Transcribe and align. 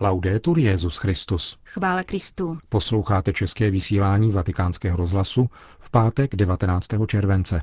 Laudetur 0.00 0.58
Jezus 0.58 0.96
Christus. 0.96 1.58
Chvále 1.64 2.04
Kristu. 2.04 2.58
Posloucháte 2.68 3.32
české 3.32 3.70
vysílání 3.70 4.30
Vatikánského 4.30 4.96
rozhlasu 4.96 5.50
v 5.78 5.90
pátek 5.90 6.36
19. 6.36 6.88
července. 7.06 7.62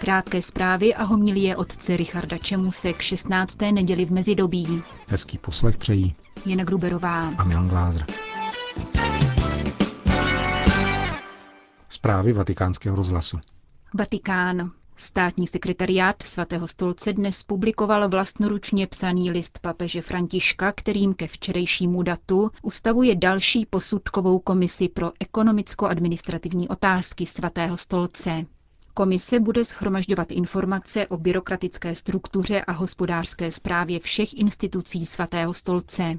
Krátké 0.00 0.42
zprávy 0.42 0.94
a 0.94 1.02
homilie 1.02 1.56
otce 1.56 1.96
Richarda 1.96 2.38
Čemuse 2.38 2.92
k 2.92 3.00
16. 3.00 3.60
neděli 3.60 4.04
v 4.04 4.10
mezidobí. 4.10 4.82
Hezký 5.08 5.38
poslech 5.38 5.76
přejí 5.76 6.14
Jena 6.46 6.64
Gruberová 6.64 7.28
a 7.28 7.44
Milan 7.44 7.68
Glázer. 7.68 8.04
Zprávy 11.88 12.32
vatikánského 12.32 12.96
rozhlasu. 12.96 13.38
Vatikán. 13.94 14.70
Státní 14.96 15.46
sekretariát 15.46 16.22
svatého 16.22 16.68
stolce 16.68 17.12
dnes 17.12 17.42
publikoval 17.42 18.08
vlastnoručně 18.08 18.86
psaný 18.86 19.30
list 19.30 19.58
papeže 19.58 20.02
Františka, 20.02 20.72
kterým 20.72 21.14
ke 21.14 21.26
včerejšímu 21.28 22.02
datu 22.02 22.50
ustavuje 22.62 23.14
další 23.16 23.66
posudkovou 23.66 24.38
komisi 24.38 24.88
pro 24.88 25.12
ekonomicko-administrativní 25.20 26.68
otázky 26.68 27.26
svatého 27.26 27.76
stolce. 27.76 28.46
Komise 28.94 29.40
bude 29.40 29.64
schromažďovat 29.64 30.32
informace 30.32 31.06
o 31.06 31.16
byrokratické 31.16 31.94
struktuře 31.94 32.60
a 32.60 32.72
hospodářské 32.72 33.52
správě 33.52 34.00
všech 34.00 34.34
institucí 34.34 35.06
svatého 35.06 35.54
stolce. 35.54 36.18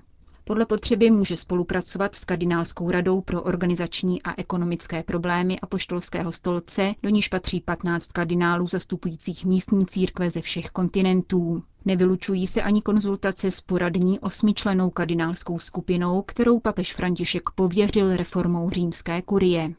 Podle 0.49 0.66
potřeby 0.66 1.12
může 1.12 1.38
spolupracovat 1.38 2.16
s 2.16 2.26
Kardinálskou 2.26 2.91
radou 2.91 3.21
pro 3.21 3.41
organizační 3.44 4.23
a 4.23 4.34
ekonomické 4.38 5.03
problémy 5.03 5.59
Apoštolského 5.59 6.31
stolce, 6.31 6.94
do 7.03 7.09
níž 7.09 7.27
patří 7.27 7.62
15 7.62 8.12
kardinálů 8.12 8.67
zastupujících 8.67 9.45
místní 9.45 9.85
církve 9.85 10.30
ze 10.30 10.41
všech 10.41 10.70
kontinentů. 10.70 11.63
Nevylučují 11.85 12.48
se 12.48 12.62
ani 12.62 12.82
konzultace 12.82 13.51
s 13.51 13.62
poradní 13.62 14.20
osmičlenou 14.20 14.90
kardinálskou 14.90 15.60
skupinou, 15.60 16.21
kterou 16.21 16.60
papež 16.60 16.93
František 16.93 17.49
pověřil 17.55 18.18
reformou 18.18 18.70
římské 18.70 19.21
kurie. 19.21 19.73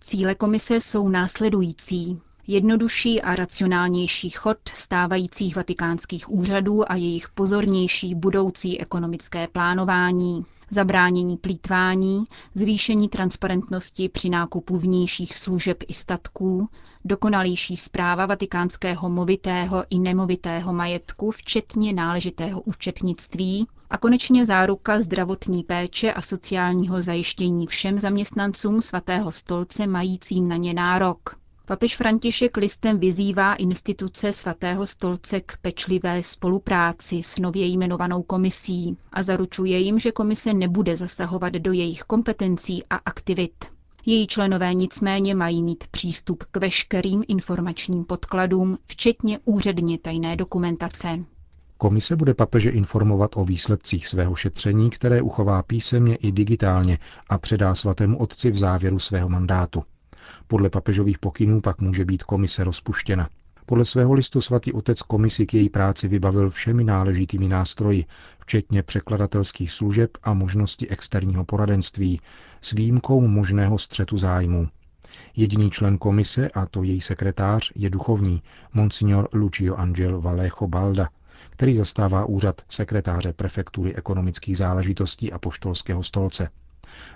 Cíle 0.00 0.34
komise 0.34 0.80
jsou 0.80 1.08
následující 1.08 2.20
jednodušší 2.46 3.22
a 3.22 3.36
racionálnější 3.36 4.30
chod 4.30 4.58
stávajících 4.74 5.56
vatikánských 5.56 6.30
úřadů 6.30 6.92
a 6.92 6.96
jejich 6.96 7.28
pozornější 7.28 8.14
budoucí 8.14 8.80
ekonomické 8.80 9.48
plánování, 9.48 10.44
zabránění 10.70 11.36
plítvání, 11.36 12.24
zvýšení 12.54 13.08
transparentnosti 13.08 14.08
při 14.08 14.28
nákupu 14.30 14.78
vnějších 14.78 15.36
služeb 15.36 15.84
i 15.88 15.94
statků, 15.94 16.68
dokonalější 17.04 17.76
zpráva 17.76 18.26
vatikánského 18.26 19.08
movitého 19.08 19.84
i 19.90 19.98
nemovitého 19.98 20.72
majetku, 20.72 21.30
včetně 21.30 21.92
náležitého 21.92 22.60
účetnictví 22.60 23.66
a 23.90 23.98
konečně 23.98 24.44
záruka 24.44 24.98
zdravotní 25.02 25.62
péče 25.62 26.12
a 26.12 26.22
sociálního 26.22 27.02
zajištění 27.02 27.66
všem 27.66 27.98
zaměstnancům 28.00 28.80
svatého 28.80 29.32
stolce 29.32 29.86
majícím 29.86 30.48
na 30.48 30.56
ně 30.56 30.74
nárok. 30.74 31.41
Papež 31.66 31.96
František 31.96 32.56
listem 32.56 32.98
vyzývá 32.98 33.54
instituce 33.54 34.32
svatého 34.32 34.86
stolce 34.86 35.40
k 35.40 35.56
pečlivé 35.62 36.22
spolupráci 36.22 37.22
s 37.22 37.38
nově 37.38 37.66
jmenovanou 37.66 38.22
komisí 38.22 38.96
a 39.12 39.22
zaručuje 39.22 39.78
jim, 39.78 39.98
že 39.98 40.12
komise 40.12 40.54
nebude 40.54 40.96
zasahovat 40.96 41.52
do 41.52 41.72
jejich 41.72 42.00
kompetencí 42.02 42.84
a 42.90 42.96
aktivit. 42.96 43.64
Její 44.06 44.26
členové 44.26 44.74
nicméně 44.74 45.34
mají 45.34 45.62
mít 45.62 45.84
přístup 45.90 46.44
k 46.50 46.56
veškerým 46.56 47.24
informačním 47.28 48.04
podkladům, 48.04 48.78
včetně 48.86 49.38
úředně 49.44 49.98
tajné 49.98 50.36
dokumentace. 50.36 51.18
Komise 51.78 52.16
bude 52.16 52.34
papeže 52.34 52.70
informovat 52.70 53.30
o 53.36 53.44
výsledcích 53.44 54.06
svého 54.06 54.34
šetření, 54.34 54.90
které 54.90 55.22
uchová 55.22 55.62
písemně 55.62 56.16
i 56.16 56.32
digitálně 56.32 56.98
a 57.28 57.38
předá 57.38 57.74
svatému 57.74 58.18
otci 58.18 58.50
v 58.50 58.58
závěru 58.58 58.98
svého 58.98 59.28
mandátu. 59.28 59.84
Podle 60.46 60.70
papežových 60.70 61.18
pokynů 61.18 61.60
pak 61.60 61.80
může 61.80 62.04
být 62.04 62.22
komise 62.22 62.64
rozpuštěna. 62.64 63.28
Podle 63.66 63.84
svého 63.84 64.12
listu 64.12 64.40
svatý 64.40 64.72
otec 64.72 65.02
komisi 65.02 65.46
k 65.46 65.54
její 65.54 65.68
práci 65.68 66.08
vybavil 66.08 66.50
všemi 66.50 66.84
náležitými 66.84 67.48
nástroji, 67.48 68.04
včetně 68.38 68.82
překladatelských 68.82 69.72
služeb 69.72 70.10
a 70.22 70.34
možnosti 70.34 70.88
externího 70.88 71.44
poradenství, 71.44 72.20
s 72.60 72.72
výjimkou 72.72 73.20
možného 73.20 73.78
střetu 73.78 74.18
zájmů. 74.18 74.68
Jediný 75.36 75.70
člen 75.70 75.98
komise, 75.98 76.48
a 76.48 76.66
to 76.66 76.82
její 76.82 77.00
sekretář, 77.00 77.72
je 77.74 77.90
duchovní, 77.90 78.42
monsignor 78.74 79.28
Lucio 79.32 79.74
Angel 79.74 80.20
Vallejo 80.20 80.66
Balda, 80.66 81.08
který 81.50 81.74
zastává 81.74 82.24
úřad 82.24 82.62
sekretáře 82.68 83.32
prefektury 83.32 83.94
ekonomických 83.94 84.56
záležitostí 84.56 85.32
a 85.32 85.38
poštolského 85.38 86.02
stolce. 86.02 86.48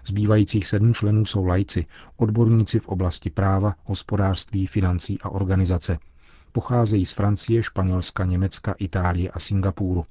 Zbývajících 0.06 0.66
sedm 0.66 0.94
členů 0.94 1.24
jsou 1.24 1.44
lajci, 1.44 1.86
odborníci 2.16 2.78
v 2.78 2.88
oblasti 2.88 3.30
práva, 3.30 3.74
hospodářství, 3.84 4.66
financí 4.66 5.18
a 5.22 5.28
organizace. 5.28 5.98
Pocházejí 6.52 7.06
z 7.06 7.12
Francie, 7.12 7.62
Španělska, 7.62 8.24
Německa, 8.24 8.74
Itálie 8.78 9.30
a 9.30 9.38
Singapuru. 9.38 10.04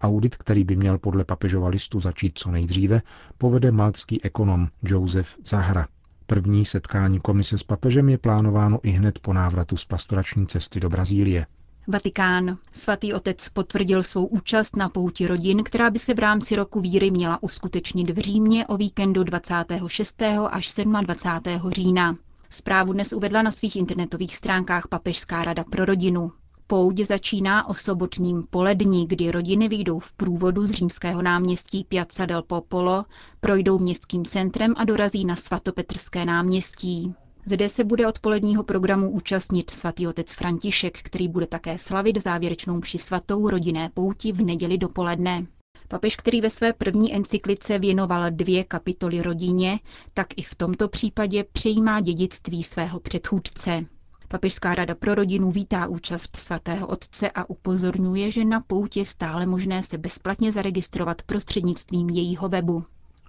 Audit, 0.00 0.36
který 0.36 0.64
by 0.64 0.76
měl 0.76 0.98
podle 0.98 1.24
papežova 1.24 1.68
listu 1.68 2.00
začít 2.00 2.38
co 2.38 2.50
nejdříve, 2.50 3.02
povede 3.38 3.72
maltský 3.72 4.24
ekonom 4.24 4.68
Josef 4.82 5.36
Zahra. 5.44 5.86
První 6.26 6.64
setkání 6.64 7.20
komise 7.20 7.58
s 7.58 7.62
papežem 7.62 8.08
je 8.08 8.18
plánováno 8.18 8.78
i 8.82 8.90
hned 8.90 9.18
po 9.18 9.32
návratu 9.32 9.76
z 9.76 9.84
pastorační 9.84 10.46
cesty 10.46 10.80
do 10.80 10.88
Brazílie. 10.90 11.46
Vatikán. 11.90 12.58
Svatý 12.72 13.14
otec 13.14 13.48
potvrdil 13.48 14.02
svou 14.02 14.26
účast 14.26 14.76
na 14.76 14.88
pouti 14.88 15.26
rodin, 15.26 15.64
která 15.64 15.90
by 15.90 15.98
se 15.98 16.14
v 16.14 16.18
rámci 16.18 16.56
roku 16.56 16.80
víry 16.80 17.10
měla 17.10 17.42
uskutečnit 17.42 18.10
v 18.10 18.18
Římě 18.18 18.66
o 18.66 18.76
víkendu 18.76 19.24
26. 19.24 20.22
až 20.50 20.74
27. 21.00 21.70
října. 21.70 22.16
Zprávu 22.50 22.92
dnes 22.92 23.12
uvedla 23.12 23.42
na 23.42 23.50
svých 23.50 23.76
internetových 23.76 24.36
stránkách 24.36 24.88
Papežská 24.88 25.44
rada 25.44 25.64
pro 25.64 25.84
rodinu. 25.84 26.32
Pouť 26.66 27.00
začíná 27.00 27.68
o 27.68 27.74
sobotním 27.74 28.44
polední, 28.50 29.06
kdy 29.06 29.30
rodiny 29.30 29.68
vyjdou 29.68 29.98
v 29.98 30.12
průvodu 30.12 30.66
z 30.66 30.70
římského 30.70 31.22
náměstí 31.22 31.84
Piazza 31.84 32.26
del 32.26 32.42
Popolo, 32.42 33.04
projdou 33.40 33.78
městským 33.78 34.24
centrem 34.24 34.74
a 34.76 34.84
dorazí 34.84 35.24
na 35.24 35.36
svatopetrské 35.36 36.24
náměstí. 36.24 37.14
Zde 37.46 37.68
se 37.68 37.84
bude 37.84 38.06
odpoledního 38.06 38.62
programu 38.62 39.10
účastnit 39.10 39.70
svatý 39.70 40.06
otec 40.06 40.32
František, 40.34 40.98
který 41.02 41.28
bude 41.28 41.46
také 41.46 41.78
slavit 41.78 42.22
závěrečnou 42.22 42.76
mši 42.76 42.98
svatou 42.98 43.48
rodinné 43.48 43.90
pouti 43.94 44.32
v 44.32 44.42
neděli 44.42 44.78
dopoledne. 44.78 45.46
Papež, 45.88 46.16
který 46.16 46.40
ve 46.40 46.50
své 46.50 46.72
první 46.72 47.14
encyklice 47.14 47.78
věnoval 47.78 48.30
dvě 48.30 48.64
kapitoly 48.64 49.22
rodině, 49.22 49.80
tak 50.14 50.26
i 50.36 50.42
v 50.42 50.54
tomto 50.54 50.88
případě 50.88 51.44
přejímá 51.52 52.00
dědictví 52.00 52.62
svého 52.62 53.00
předchůdce. 53.00 53.84
Papežská 54.28 54.74
rada 54.74 54.94
pro 54.94 55.14
rodinu 55.14 55.50
vítá 55.50 55.86
účast 55.86 56.36
svatého 56.36 56.86
otce 56.86 57.30
a 57.30 57.50
upozorňuje, 57.50 58.30
že 58.30 58.44
na 58.44 58.60
poutě 58.60 59.04
stále 59.04 59.46
možné 59.46 59.82
se 59.82 59.98
bezplatně 59.98 60.52
zaregistrovat 60.52 61.22
prostřednictvím 61.22 62.08
jejího 62.08 62.48
webu. 62.48 62.84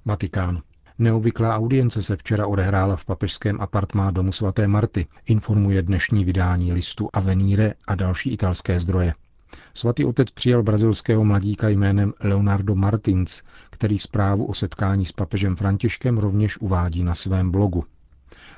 Vatikán. 0.05 0.61
Neobvyklá 1.01 1.56
audience 1.56 2.01
se 2.01 2.16
včera 2.16 2.47
odehrála 2.47 2.95
v 2.95 3.06
papežském 3.06 3.62
apartmá 3.62 4.12
domu 4.12 4.31
svaté 4.31 4.67
Marty, 4.67 5.07
informuje 5.25 5.81
dnešní 5.81 6.25
vydání 6.25 6.73
listu 6.73 7.09
Avenire 7.13 7.73
a 7.88 7.95
další 7.95 8.29
italské 8.34 8.79
zdroje. 8.79 9.13
Svatý 9.73 10.06
otec 10.06 10.31
přijal 10.31 10.63
brazilského 10.63 11.25
mladíka 11.25 11.69
jménem 11.69 12.13
Leonardo 12.19 12.75
Martins, 12.75 13.41
který 13.69 13.97
zprávu 13.97 14.45
o 14.45 14.53
setkání 14.53 15.06
s 15.06 15.11
papežem 15.11 15.56
Františkem 15.56 16.17
rovněž 16.17 16.57
uvádí 16.57 17.03
na 17.03 17.16
svém 17.16 17.51
blogu. 17.51 17.84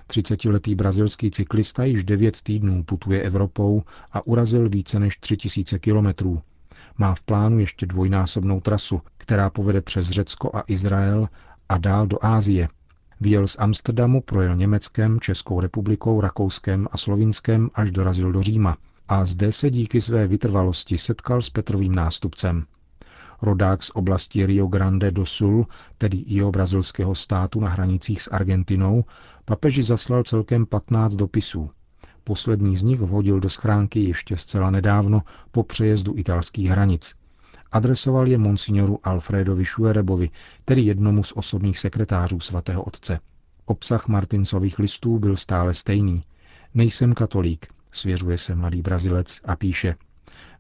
30-letý 0.09 0.75
brazilský 0.75 1.31
cyklista 1.31 1.83
již 1.83 2.03
9 2.03 2.41
týdnů 2.41 2.83
putuje 2.83 3.21
Evropou 3.21 3.83
a 4.11 4.27
urazil 4.27 4.69
více 4.69 4.99
než 4.99 5.17
3000 5.17 5.79
kilometrů. 5.79 6.41
Má 6.97 7.15
v 7.15 7.23
plánu 7.23 7.59
ještě 7.59 7.85
dvojnásobnou 7.85 8.61
trasu, 8.61 9.01
která 9.17 9.49
povede 9.49 9.81
přes 9.81 10.09
Řecko 10.09 10.51
a 10.53 10.63
Izrael 10.67 11.27
a 11.73 11.77
dál 11.77 12.07
do 12.07 12.25
Ázie. 12.25 12.69
Vyjel 13.21 13.47
z 13.47 13.55
Amsterdamu, 13.59 14.21
projel 14.21 14.55
Německem, 14.55 15.19
Českou 15.19 15.59
republikou, 15.59 16.21
Rakouskem 16.21 16.87
a 16.91 16.97
Slovinskem, 16.97 17.69
až 17.73 17.91
dorazil 17.91 18.31
do 18.31 18.41
Říma 18.41 18.77
a 19.07 19.25
zde 19.25 19.51
se 19.51 19.69
díky 19.69 20.01
své 20.01 20.27
vytrvalosti 20.27 20.97
setkal 20.97 21.41
s 21.41 21.49
Petrovým 21.49 21.95
nástupcem. 21.95 22.65
Rodák 23.41 23.83
z 23.83 23.91
oblasti 23.93 24.45
Rio 24.45 24.67
Grande 24.67 25.11
do 25.11 25.25
Sul, 25.25 25.67
tedy 25.97 26.23
jeho 26.27 26.51
brazilského 26.51 27.15
státu 27.15 27.59
na 27.59 27.69
hranicích 27.69 28.21
s 28.21 28.27
Argentinou, 28.31 29.03
papeži 29.45 29.83
zaslal 29.83 30.23
celkem 30.23 30.65
15 30.65 31.15
dopisů. 31.15 31.69
Poslední 32.23 32.77
z 32.77 32.83
nich 32.83 32.99
vhodil 32.99 33.39
do 33.39 33.49
schránky 33.49 34.03
ještě 34.03 34.37
zcela 34.37 34.69
nedávno 34.69 35.21
po 35.51 35.63
přejezdu 35.63 36.17
italských 36.17 36.67
hranic. 36.69 37.15
Adresoval 37.73 38.27
je 38.27 38.37
monsignoru 38.37 38.99
Alfredovi 39.03 39.65
Šuerebovi, 39.65 40.29
tedy 40.65 40.81
jednomu 40.81 41.23
z 41.23 41.31
osobních 41.35 41.79
sekretářů 41.79 42.39
svatého 42.39 42.83
otce. 42.83 43.19
Obsah 43.65 44.07
Martinsových 44.07 44.79
listů 44.79 45.19
byl 45.19 45.35
stále 45.37 45.73
stejný. 45.73 46.23
Nejsem 46.73 47.13
katolík, 47.13 47.67
svěřuje 47.91 48.37
se 48.37 48.55
mladý 48.55 48.81
Brazilec 48.81 49.41
a 49.45 49.55
píše 49.55 49.95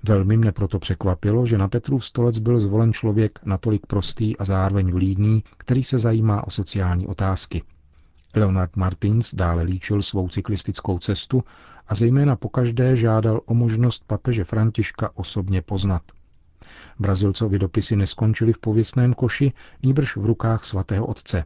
Velmi 0.03 0.37
mne 0.37 0.51
proto 0.51 0.79
překvapilo, 0.79 1.45
že 1.45 1.57
na 1.57 1.67
Petrův 1.67 2.05
stolec 2.05 2.39
byl 2.39 2.59
zvolen 2.59 2.93
člověk 2.93 3.39
natolik 3.45 3.85
prostý 3.85 4.37
a 4.37 4.45
zároveň 4.45 4.91
vlídný, 4.91 5.43
který 5.57 5.83
se 5.83 5.97
zajímá 5.97 6.47
o 6.47 6.49
sociální 6.49 7.07
otázky. 7.07 7.63
Leonard 8.35 8.75
Martins 8.75 9.35
dále 9.35 9.63
líčil 9.63 10.01
svou 10.01 10.29
cyklistickou 10.29 10.99
cestu 10.99 11.43
a 11.87 11.95
zejména 11.95 12.35
pokaždé 12.35 12.95
žádal 12.95 13.41
o 13.45 13.53
možnost 13.53 14.03
papeže 14.07 14.43
Františka 14.43 15.09
osobně 15.17 15.61
poznat. 15.61 16.01
Brazilcovi 16.99 17.59
dopisy 17.59 17.95
neskončily 17.95 18.53
v 18.53 18.57
pověstném 18.57 19.13
koši, 19.13 19.53
nýbrž 19.83 20.15
v 20.15 20.25
rukách 20.25 20.63
svatého 20.63 21.05
otce. 21.05 21.43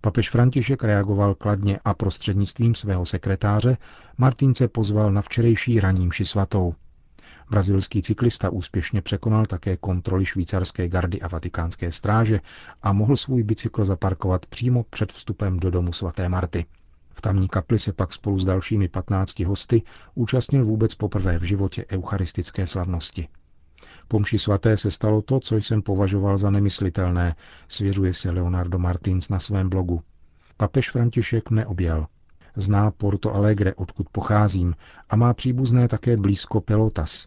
Papež 0.00 0.30
František 0.30 0.84
reagoval 0.84 1.34
kladně 1.34 1.78
a 1.84 1.94
prostřednictvím 1.94 2.74
svého 2.74 3.06
sekretáře 3.06 3.76
Martince 4.18 4.68
pozval 4.68 5.12
na 5.12 5.22
včerejší 5.22 5.80
raním 5.80 6.12
ši 6.12 6.24
svatou. 6.24 6.74
Brazilský 7.50 8.02
cyklista 8.02 8.50
úspěšně 8.50 9.02
překonal 9.02 9.46
také 9.46 9.76
kontroly 9.76 10.26
švýcarské 10.26 10.88
gardy 10.88 11.20
a 11.20 11.28
vatikánské 11.28 11.92
stráže 11.92 12.40
a 12.82 12.92
mohl 12.92 13.16
svůj 13.16 13.42
bicykl 13.42 13.84
zaparkovat 13.84 14.46
přímo 14.46 14.84
před 14.90 15.12
vstupem 15.12 15.60
do 15.60 15.70
domu 15.70 15.92
svaté 15.92 16.28
Marty. 16.28 16.66
V 17.10 17.20
tamní 17.20 17.48
kapli 17.48 17.78
se 17.78 17.92
pak 17.92 18.12
spolu 18.12 18.38
s 18.38 18.44
dalšími 18.44 18.88
15 18.88 19.40
hosty 19.40 19.82
účastnil 20.14 20.64
vůbec 20.64 20.94
poprvé 20.94 21.38
v 21.38 21.42
životě 21.42 21.84
eucharistické 21.92 22.66
slavnosti. 22.66 23.28
Po 24.08 24.18
mši 24.20 24.38
svaté 24.38 24.76
se 24.76 24.90
stalo 24.90 25.22
to, 25.22 25.40
co 25.40 25.56
jsem 25.56 25.82
považoval 25.82 26.38
za 26.38 26.50
nemyslitelné, 26.50 27.36
svěřuje 27.68 28.14
se 28.14 28.30
Leonardo 28.30 28.78
Martins 28.78 29.28
na 29.28 29.40
svém 29.40 29.68
blogu. 29.68 30.02
Papež 30.56 30.90
František 30.90 31.50
neobjel. 31.50 32.06
Zná 32.56 32.90
Porto 32.90 33.34
Alegre, 33.34 33.74
odkud 33.74 34.08
pocházím, 34.08 34.74
a 35.10 35.16
má 35.16 35.34
příbuzné 35.34 35.88
také 35.88 36.16
blízko 36.16 36.60
Pelotas. 36.60 37.26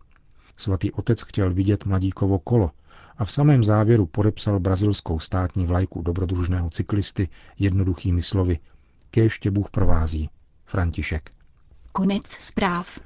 Svatý 0.58 0.92
otec 0.92 1.22
chtěl 1.22 1.54
vidět 1.54 1.86
mladíkovo 1.86 2.40
kolo 2.40 2.72
a 3.18 3.26
v 3.26 3.32
samém 3.32 3.64
závěru 3.64 4.06
podepsal 4.06 4.60
brazilskou 4.60 5.20
státní 5.20 5.66
vlajku 5.66 6.02
dobrodružného 6.02 6.70
cyklisty 6.70 7.30
jednoduchými 7.60 8.22
slovy 8.22 8.60
Kéště 9.12 9.52
Bůh 9.52 9.70
provází. 9.70 10.30
František. 10.66 11.32
Konec 11.92 12.28
zpráv. 12.28 13.00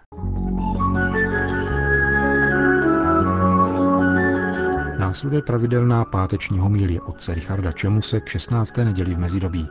Následuje 5.12 5.42
pravidelná 5.42 6.06
páteční 6.06 6.60
homílie 6.60 7.02
otce 7.02 7.34
Richarda 7.34 7.72
Čemuse 7.72 8.20
k 8.20 8.28
16. 8.28 8.78
neděli 8.78 9.14
v 9.14 9.20
mezidobí. 9.20 9.68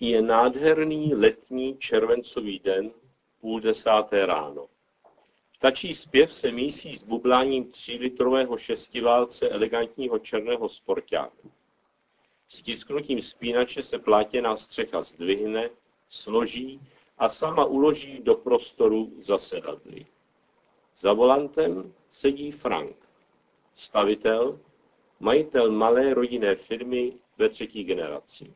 Je 0.00 0.22
nádherný 0.22 1.14
letní 1.14 1.76
červencový 1.78 2.58
den, 2.58 2.90
půl 3.40 3.60
desáté 3.60 4.26
ráno. 4.26 4.66
Vtačí 5.52 5.94
zpěv 5.94 6.32
se 6.32 6.50
mísí 6.50 6.96
s 6.96 7.02
bubláním 7.02 7.64
třílitrového 7.64 8.56
šestiválce 8.56 9.48
elegantního 9.48 10.18
černého 10.18 10.68
sportáku. 10.68 11.50
Stisknutím 12.48 13.20
spínače 13.20 13.82
se 13.82 13.98
plátěná 13.98 14.56
střecha 14.56 15.02
zdvihne, 15.02 15.70
složí 16.08 16.80
a 17.18 17.28
sama 17.28 17.64
uloží 17.64 18.20
do 18.22 18.34
prostoru 18.34 19.12
zasedadly. 19.20 20.06
Za 20.96 21.12
volantem 21.12 21.94
sedí 22.10 22.50
Frank, 22.50 22.96
stavitel, 23.72 24.60
majitel 25.20 25.72
malé 25.72 26.14
rodinné 26.14 26.54
firmy 26.54 27.12
ve 27.38 27.48
třetí 27.48 27.84
generaci. 27.84 28.54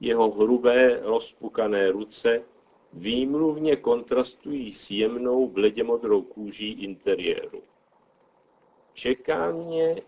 Jeho 0.00 0.30
hrubé, 0.30 1.00
rozpukané 1.00 1.90
ruce 1.90 2.42
výmluvně 2.92 3.76
kontrastují 3.76 4.72
s 4.72 4.90
jemnou 4.90 5.48
bleděmodrou 5.48 6.22
kůží 6.22 6.72
interiéru. 6.72 7.62
Čeká 8.92 9.52
mě 9.52 10.02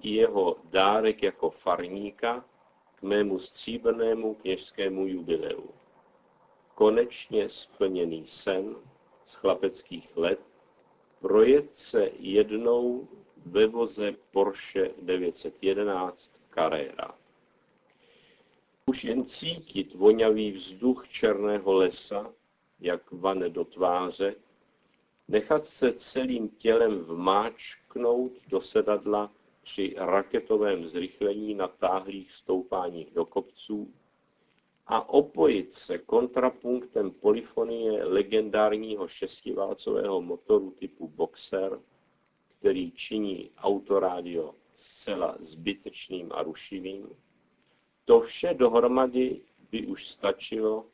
jeho 0.00 0.56
dárek 0.64 1.22
jako 1.22 1.50
farníka 1.50 2.44
k 2.94 3.02
mému 3.02 3.38
stříbrnému 3.38 4.34
kněžskému 4.34 5.06
jubileu. 5.06 5.68
Konečně 6.74 7.48
splněný 7.48 8.26
sen 8.26 8.76
z 9.24 9.34
chlapeckých 9.34 10.16
let 10.16 10.40
projet 11.20 11.74
se 11.74 12.10
jednou 12.18 13.08
ve 13.46 13.66
voze 13.66 14.14
Porsche 14.32 14.90
911 15.02 16.40
Carrera. 16.54 17.14
Už 18.86 19.04
jen 19.04 19.24
cítit 19.24 19.94
vonavý 19.94 20.52
vzduch 20.52 21.08
černého 21.08 21.72
lesa, 21.72 22.32
jak 22.80 23.12
vane 23.12 23.48
do 23.48 23.64
tváře, 23.64 24.34
nechat 25.28 25.66
se 25.66 25.92
celým 25.92 26.48
tělem 26.48 26.98
vmáčknout 26.98 28.32
do 28.48 28.60
sedadla 28.60 29.32
při 29.62 29.94
raketovém 29.96 30.88
zrychlení 30.88 31.54
na 31.54 31.68
táhlých 31.68 32.32
stoupáních 32.32 33.10
do 33.10 33.24
kopců 33.24 33.94
a 34.86 35.08
opojit 35.08 35.74
se 35.74 35.98
kontrapunktem 35.98 37.10
polyfonie 37.10 38.04
legendárního 38.04 39.08
šestiválcového 39.08 40.22
motoru 40.22 40.70
typu 40.70 41.08
Boxer, 41.08 41.80
který 42.58 42.90
činí 42.90 43.50
autorádio 43.58 44.54
zcela 44.74 45.36
zbytečným 45.40 46.32
a 46.32 46.42
rušivým, 46.42 47.08
to 48.04 48.20
vše 48.20 48.54
dohromady 48.54 49.40
by 49.70 49.86
už 49.86 50.06
stačilo 50.06 50.86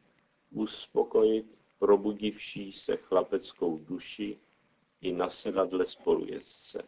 uspokojit 0.50 1.46
probudivší 1.79 2.73
se 2.73 2.96
chlapeckou 2.96 3.79
duši 3.79 4.38
i 5.00 5.12
na 5.12 5.29
sedadle 5.29 5.87
spolujezdce. 5.87 6.82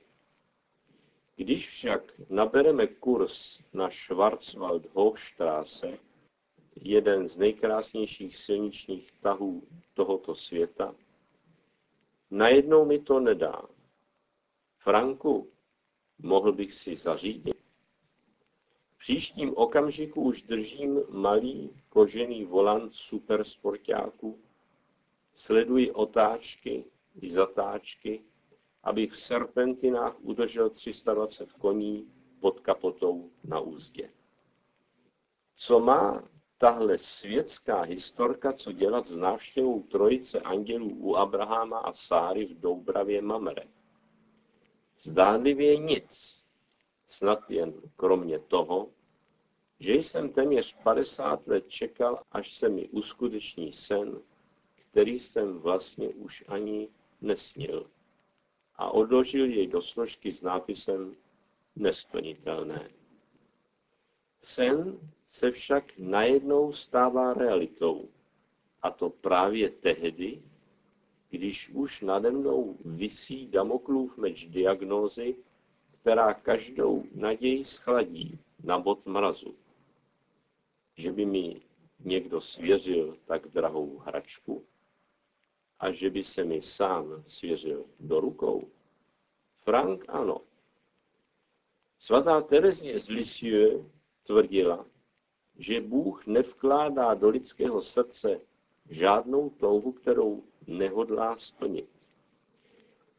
Když 1.36 1.68
však 1.68 2.20
nabereme 2.30 2.86
kurz 2.86 3.60
na 3.72 3.90
Schwarzwald 3.90 4.86
Hochstraße, 4.94 5.98
jeden 6.80 7.28
z 7.28 7.38
nejkrásnějších 7.38 8.36
silničních 8.36 9.12
tahů 9.12 9.62
tohoto 9.94 10.34
světa, 10.34 10.94
najednou 12.30 12.84
mi 12.84 12.98
to 12.98 13.20
nedá. 13.20 13.62
Franku, 14.78 15.50
mohl 16.18 16.52
bych 16.52 16.72
si 16.74 16.96
zařídit? 16.96 17.56
V 18.94 18.98
příštím 18.98 19.56
okamžiku 19.56 20.22
už 20.22 20.42
držím 20.42 21.00
malý 21.10 21.70
kožený 21.88 22.44
volant 22.44 22.92
supersportáku, 22.92 24.38
sleduji 25.32 25.90
otáčky 25.90 26.84
i 27.20 27.30
zatáčky, 27.30 28.22
abych 28.82 29.12
v 29.12 29.20
serpentinách 29.20 30.20
udržel 30.20 30.70
320 30.70 31.52
koní 31.52 32.12
pod 32.40 32.60
kapotou 32.60 33.30
na 33.44 33.60
úzdě. 33.60 34.10
Co 35.56 35.80
má 35.80 36.28
tahle 36.60 36.98
světská 36.98 37.82
historka 37.82 38.52
co 38.52 38.72
dělat 38.72 39.06
s 39.06 39.16
návštěvou 39.16 39.82
trojice 39.82 40.40
andělů 40.40 40.88
u 40.88 41.16
Abraháma 41.16 41.78
a 41.78 41.92
Sáry 41.92 42.46
v 42.46 42.60
Doubravě 42.60 43.22
Mamre? 43.22 43.62
Zdánlivě 45.00 45.76
nic, 45.76 46.44
snad 47.04 47.50
jen 47.50 47.74
kromě 47.96 48.38
toho, 48.38 48.90
že 49.78 49.94
jsem 49.94 50.32
téměř 50.32 50.76
50 50.82 51.46
let 51.46 51.68
čekal, 51.68 52.22
až 52.32 52.56
se 52.56 52.68
mi 52.68 52.88
uskuteční 52.88 53.72
sen, 53.72 54.20
který 54.74 55.18
jsem 55.18 55.58
vlastně 55.58 56.08
už 56.08 56.44
ani 56.48 56.88
nesnil 57.20 57.90
a 58.76 58.90
odložil 58.90 59.50
jej 59.50 59.66
do 59.66 59.80
složky 59.80 60.32
s 60.32 60.42
nápisem 60.42 61.16
nesplnitelné. 61.76 62.99
Sen 64.42 64.98
se 65.24 65.50
však 65.50 65.98
najednou 65.98 66.72
stává 66.72 67.34
realitou. 67.34 68.08
A 68.82 68.90
to 68.90 69.10
právě 69.10 69.70
tehdy, 69.70 70.42
když 71.30 71.68
už 71.68 72.00
nade 72.00 72.30
mnou 72.30 72.76
visí 72.84 73.46
Damoklův 73.46 74.16
meč 74.16 74.46
diagnózy, 74.46 75.36
která 76.00 76.34
každou 76.34 77.04
naději 77.14 77.64
schladí 77.64 78.38
na 78.64 78.78
bod 78.78 79.06
mrazu. 79.06 79.54
Že 80.96 81.12
by 81.12 81.26
mi 81.26 81.60
někdo 82.00 82.40
svěřil 82.40 83.18
tak 83.24 83.48
drahou 83.48 83.98
hračku 83.98 84.64
a 85.78 85.92
že 85.92 86.10
by 86.10 86.24
se 86.24 86.44
mi 86.44 86.62
sám 86.62 87.24
svěřil 87.26 87.84
do 88.00 88.20
rukou? 88.20 88.68
Frank 89.60 90.04
ano. 90.08 90.40
Svatá 91.98 92.40
Terezie 92.40 93.00
z 93.00 93.08
Lisieux 93.08 93.84
tvrdila, 94.30 94.86
že 95.58 95.80
Bůh 95.80 96.26
nevkládá 96.26 97.14
do 97.14 97.28
lidského 97.28 97.82
srdce 97.82 98.40
žádnou 98.90 99.50
touhu, 99.50 99.92
kterou 99.92 100.44
nehodlá 100.66 101.36
splnit. 101.36 101.88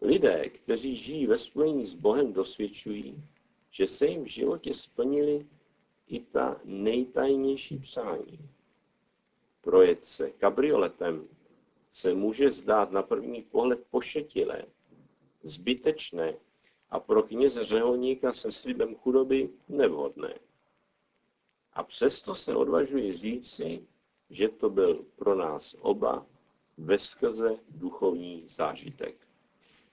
Lidé, 0.01 0.50
kteří 0.50 0.98
žijí 0.98 1.27
ve 1.27 1.38
spojení 1.38 1.86
s 1.86 1.94
Bohem, 1.94 2.34
dosvědčují, 2.34 3.24
že 3.72 3.88
se 3.88 4.06
jim 4.08 4.24
v 4.24 4.27
životě 4.27 4.74
splnili 4.74 5.46
i 6.08 6.20
ta 6.20 6.62
nejtajnější 6.63 7.77
přání. 7.77 8.39
Projet 9.62 10.06
se 10.06 10.32
kabrioletem 10.32 11.27
se 11.89 12.13
může 12.13 12.51
zdát 12.51 12.91
na 12.91 13.03
první 13.03 13.41
pohled 13.41 13.84
pošetilé, 13.91 14.63
zbytečné 15.44 16.36
a 16.89 17.00
pro 17.00 17.24
kněze 17.24 17.63
řeholníka 17.63 18.34
se 18.34 18.51
slibem 18.51 18.96
chudoby 18.96 19.50
nevhodné. 19.70 20.39
A 21.73 21.83
přesto 21.83 22.35
se 22.35 22.55
odvažuji 22.55 23.13
říci, 23.13 23.87
že 24.29 24.49
to 24.49 24.69
byl 24.69 25.05
pro 25.15 25.35
nás 25.35 25.75
oba 25.79 26.25
veskrze 26.77 27.59
duchovní 27.69 28.43
zážitek. 28.47 29.27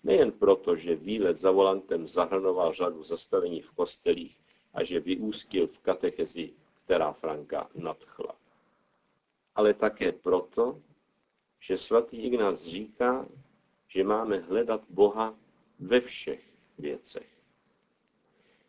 Nejen 0.05 0.33
proto, 0.33 0.77
že 0.77 0.97
výlet 0.97 1.37
za 1.37 1.51
volantem 1.51 2.09
zahrnoval 2.09 2.75
řadu 2.75 3.03
zastavení 3.03 3.63
v 3.63 3.71
kostelích 3.73 4.41
a 4.75 4.85
že 4.85 5.01
vyústil 5.01 5.67
v 5.67 5.79
katechezi, 5.79 6.53
která 6.85 7.13
Franka 7.13 7.69
nadchla. 7.75 8.37
Ale 9.55 9.75
také 9.75 10.13
proto, 10.13 10.83
že 11.61 11.77
svatý 11.77 12.17
Ignác 12.17 12.63
říká, 12.63 13.29
že 13.89 14.05
máme 14.05 14.39
hledat 14.39 14.81
Boha 14.89 15.35
ve 15.79 16.01
všech 16.01 16.45
věcech. 16.79 17.38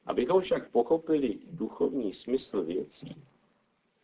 Abychom 0.10 0.42
však 0.42 0.70
pochopili 0.72 1.40
duchovní 1.52 2.14
smysl 2.14 2.64
věcí, 2.64 3.16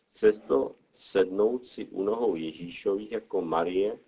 chce 0.06 0.32
to 0.32 0.74
sednout 0.92 1.66
si 1.66 1.86
u 1.86 2.02
nohou 2.02 2.36
Ježíšových 2.36 3.12
jako 3.12 3.42
Marie 3.42 3.98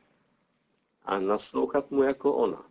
a 1.02 1.18
naslouchat 1.20 1.90
mu 1.90 2.02
jako 2.02 2.34
ona. 2.34 2.70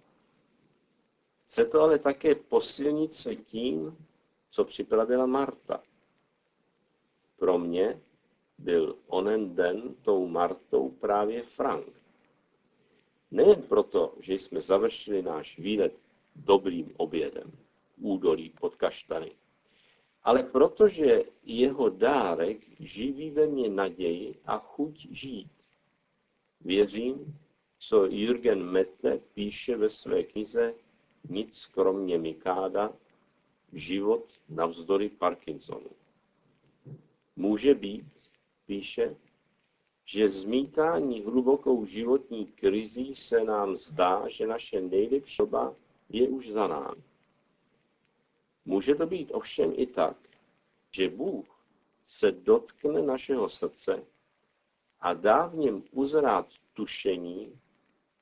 Chce 1.46 1.66
to 1.66 1.82
ale 1.82 2.00
také 2.00 2.36
posilnit 2.36 3.14
se 3.14 3.36
tím, 3.36 3.98
co 4.50 4.66
připravila 4.66 5.26
Marta. 5.26 5.84
Pro 7.40 7.58
mě 7.60 8.02
byl 8.58 8.98
onen 9.08 9.56
den 9.56 9.96
tou 10.02 10.28
Martou 10.28 10.90
právě 10.90 11.44
Frank. 11.44 11.88
Nejen 13.32 13.62
proto, 13.62 14.14
že 14.20 14.34
jsme 14.34 14.62
završili 14.62 15.22
náš 15.22 15.60
výlet 15.60 15.94
dobrým 16.36 16.94
obědem 16.98 17.67
údolí 17.98 18.54
pod 18.60 18.76
kaštany, 18.76 19.32
ale 20.24 20.44
protože 20.44 21.24
jeho 21.44 21.90
dárek 21.90 22.58
živí 22.80 23.32
ve 23.32 23.48
mně 23.48 23.70
naději 23.70 24.36
a 24.46 24.58
chuť 24.58 25.08
žít. 25.12 25.52
Věřím, 26.62 27.40
co 27.80 28.06
Jürgen 28.06 28.64
Mette 28.64 29.20
píše 29.34 29.78
ve 29.78 29.90
své 29.90 30.24
knize 30.24 30.74
Nic 31.30 31.66
kromě 31.66 32.18
Mikáda, 32.18 32.94
život 33.74 34.26
navzdory 34.50 35.10
Parkinsonu. 35.10 35.90
Může 37.36 37.74
být, 37.74 38.06
píše, 38.66 39.16
že 40.06 40.30
zmítání 40.30 41.22
hlubokou 41.22 41.86
životní 41.86 42.46
krizí 42.46 43.14
se 43.14 43.44
nám 43.44 43.76
zdá, 43.76 44.30
že 44.30 44.48
naše 44.48 44.82
nejlepší 44.82 45.38
doba 45.40 45.76
je 46.10 46.28
už 46.28 46.50
za 46.50 46.68
námi. 46.68 47.02
Může 48.68 48.96
to 48.96 49.06
být 49.08 49.32
ovšem 49.32 49.74
i 49.76 49.86
tak, 49.88 50.18
že 50.92 51.10
Bůh 51.10 51.46
se 52.06 52.32
dotkne 52.32 53.02
našeho 53.02 53.50
srdce 53.50 54.04
a 55.00 55.14
dá 55.14 55.48
v 55.48 55.56
něm 55.56 55.84
uzrát 55.92 56.48
tušení, 56.74 57.60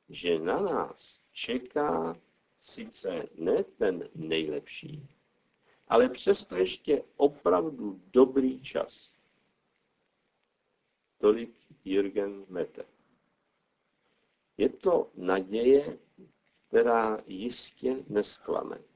že 0.09 0.39
na 0.39 0.61
nás 0.61 1.21
čeká 1.31 2.17
sice 2.57 3.29
ne 3.35 3.63
ten 3.63 4.09
nejlepší, 4.15 5.07
ale 5.87 6.09
přesto 6.09 6.55
ještě 6.55 7.03
opravdu 7.17 8.01
dobrý 8.13 8.61
čas. 8.61 9.13
Tolik 11.17 11.55
Jürgen 11.85 12.45
Mette. 12.49 12.85
Je 14.57 14.69
to 14.69 15.11
naděje, 15.15 15.97
která 16.67 17.17
jistě 17.27 18.03
nesklame. 18.07 18.94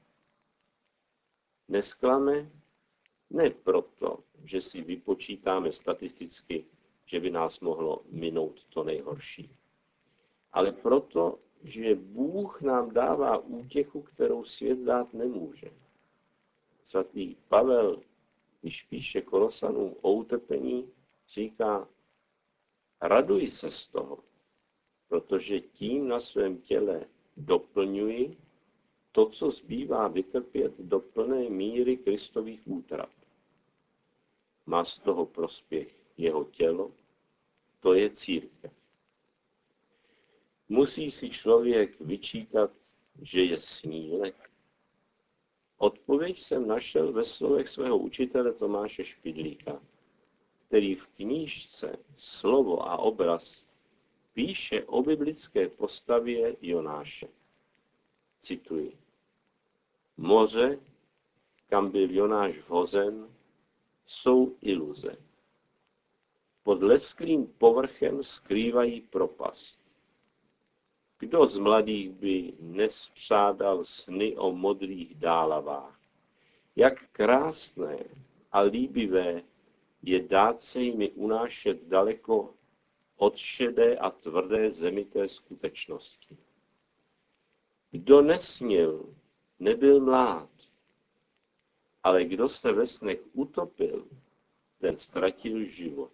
Nesklame 1.70 2.50
ne 3.30 3.50
proto, 3.50 4.24
že 4.44 4.60
si 4.60 4.82
vypočítáme 4.82 5.72
statisticky, 5.72 6.64
že 7.06 7.20
by 7.20 7.30
nás 7.30 7.60
mohlo 7.60 8.02
minout 8.10 8.64
to 8.64 8.84
nejhorší, 8.84 9.50
ale 10.52 10.72
proto, 10.72 11.38
že 11.62 11.94
Bůh 11.94 12.62
nám 12.62 12.90
dává 12.90 13.38
útěchu, 13.38 14.02
kterou 14.02 14.44
svět 14.44 14.78
dát 14.78 15.14
nemůže. 15.14 15.70
Svatý 16.82 17.36
Pavel, 17.48 18.02
když 18.60 18.82
píše 18.82 19.22
Kolosanům 19.22 19.96
o 20.00 20.12
utrpení, 20.12 20.92
říká, 21.28 21.88
raduji 23.00 23.50
se 23.50 23.70
z 23.70 23.86
toho, 23.86 24.18
protože 25.08 25.60
tím 25.60 26.08
na 26.08 26.20
svém 26.20 26.58
těle 26.58 27.04
doplňuji 27.36 28.36
to, 29.12 29.26
co 29.26 29.50
zbývá 29.50 30.08
vytrpět 30.08 30.72
do 30.78 31.00
plné 31.00 31.50
míry 31.50 31.96
Kristových 31.96 32.60
útrap. 32.64 33.10
Má 34.66 34.84
z 34.84 34.98
toho 34.98 35.26
prospěch 35.26 35.96
jeho 36.16 36.44
tělo, 36.44 36.92
to 37.80 37.94
je 37.94 38.10
církev. 38.10 38.72
Musí 40.68 41.10
si 41.10 41.30
člověk 41.30 42.00
vyčítat, 42.00 42.70
že 43.22 43.44
je 43.44 43.60
snílek. 43.60 44.50
Odpověď 45.78 46.38
jsem 46.38 46.68
našel 46.68 47.12
ve 47.12 47.24
slovech 47.24 47.68
svého 47.68 47.98
učitele 47.98 48.52
Tomáše 48.52 49.04
Špidlíka, 49.04 49.82
který 50.66 50.94
v 50.94 51.06
knížce 51.06 51.96
Slovo 52.14 52.88
a 52.88 52.98
obraz 52.98 53.66
píše 54.32 54.84
o 54.84 55.02
biblické 55.02 55.68
postavě 55.68 56.56
Jonáše. 56.62 57.28
Cituji. 58.40 58.98
Moře, 60.16 60.78
kam 61.68 61.90
byl 61.90 62.10
Jonáš 62.10 62.58
vhozen, 62.58 63.28
jsou 64.06 64.56
iluze. 64.60 65.16
Pod 66.62 66.82
lesklým 66.82 67.46
povrchem 67.46 68.22
skrývají 68.22 69.00
propast. 69.00 69.80
Kdo 71.18 71.46
z 71.46 71.58
mladých 71.58 72.10
by 72.10 72.52
nespřádal 72.60 73.84
sny 73.84 74.36
o 74.36 74.52
modrých 74.52 75.14
dálavách? 75.14 76.00
Jak 76.76 77.10
krásné 77.12 77.98
a 78.52 78.60
líbivé 78.60 79.42
je 80.02 80.22
dát 80.28 80.60
se 80.60 80.80
jimi 80.82 81.10
unášet 81.10 81.88
daleko 81.88 82.54
od 83.16 83.36
šedé 83.36 83.96
a 83.96 84.10
tvrdé 84.10 84.70
zemité 84.70 85.28
skutečnosti. 85.28 86.36
Kdo 87.90 88.22
nesměl, 88.22 89.14
nebyl 89.58 90.00
mlád, 90.00 90.50
ale 92.02 92.24
kdo 92.24 92.48
se 92.48 92.72
ve 92.72 92.86
snech 92.86 93.20
utopil, 93.32 94.08
ten 94.78 94.96
ztratil 94.96 95.64
život. 95.64 96.10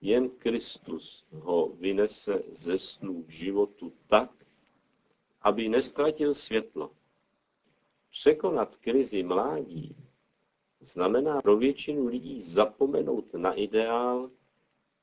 Jen 0.00 0.30
Kristus 0.30 1.26
ho 1.30 1.68
vynese 1.68 2.42
ze 2.50 2.78
snů 2.78 3.22
k 3.22 3.30
životu 3.30 3.92
tak, 4.06 4.30
aby 5.42 5.68
nestratil 5.68 6.34
světlo. 6.34 6.90
Překonat 8.10 8.76
krizi 8.76 9.22
mládí 9.22 9.96
znamená 10.80 11.42
pro 11.42 11.56
většinu 11.56 12.06
lidí 12.06 12.40
zapomenout 12.42 13.34
na 13.34 13.52
ideál 13.52 14.30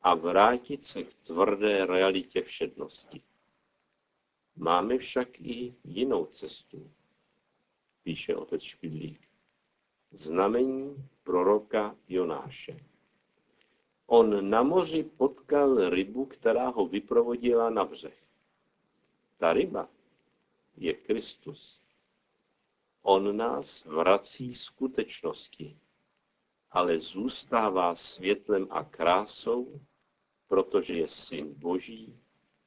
a 0.01 0.15
vrátit 0.15 0.83
se 0.83 1.03
k 1.03 1.13
tvrdé 1.13 1.85
realitě 1.85 2.41
všednosti. 2.41 3.21
Máme 4.57 4.97
však 4.97 5.39
i 5.39 5.75
jinou 5.83 6.25
cestu, 6.25 6.91
píše 8.03 8.35
otec 8.35 8.61
Špidlík. 8.61 9.27
Znamení 10.11 11.09
proroka 11.23 11.95
Jonáše. 12.07 12.79
On 14.05 14.49
na 14.49 14.63
moři 14.63 15.03
potkal 15.03 15.89
rybu, 15.89 16.25
která 16.25 16.69
ho 16.69 16.87
vyprovodila 16.87 17.69
na 17.69 17.85
břeh. 17.85 18.23
Ta 19.37 19.53
ryba 19.53 19.89
je 20.77 20.93
Kristus. 20.93 21.81
On 23.01 23.37
nás 23.37 23.85
vrací 23.85 24.53
skutečnosti, 24.53 25.77
ale 26.71 26.99
zůstává 26.99 27.95
světlem 27.95 28.67
a 28.69 28.83
krásou, 28.83 29.81
protože 30.47 30.93
je 30.93 31.07
syn 31.07 31.53
Boží 31.53 32.19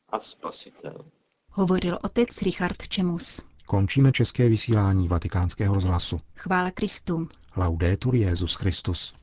a 0.09 0.21
spasitel. 0.21 1.11
Hovořil 1.53 1.99
otec 2.05 2.43
Richard 2.43 2.89
Čemus. 2.89 3.41
Končíme 3.67 4.13
české 4.13 4.49
vysílání 4.49 5.09
vatikánského 5.09 5.75
rozhlasu. 5.75 6.21
Chvála 6.37 6.71
Kristu. 6.71 7.29
Laudetur 7.57 8.15
Jezus 8.15 8.55
Christus. 8.55 9.15